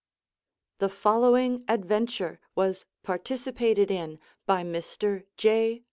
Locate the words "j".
5.37-5.79